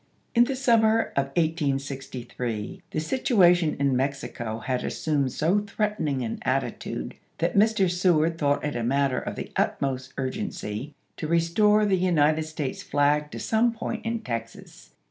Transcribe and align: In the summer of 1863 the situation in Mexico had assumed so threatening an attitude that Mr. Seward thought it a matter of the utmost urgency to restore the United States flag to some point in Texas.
In 0.33 0.45
the 0.45 0.55
summer 0.55 1.11
of 1.15 1.27
1863 1.37 2.81
the 2.89 2.99
situation 2.99 3.75
in 3.79 3.95
Mexico 3.95 4.57
had 4.57 4.83
assumed 4.83 5.31
so 5.31 5.59
threatening 5.59 6.23
an 6.23 6.39
attitude 6.41 7.13
that 7.37 7.55
Mr. 7.55 7.87
Seward 7.87 8.39
thought 8.39 8.65
it 8.65 8.75
a 8.75 8.81
matter 8.83 9.19
of 9.19 9.35
the 9.35 9.51
utmost 9.55 10.15
urgency 10.17 10.95
to 11.17 11.27
restore 11.27 11.85
the 11.85 11.97
United 11.97 12.45
States 12.45 12.81
flag 12.81 13.29
to 13.29 13.37
some 13.37 13.73
point 13.73 14.03
in 14.03 14.21
Texas. 14.21 14.93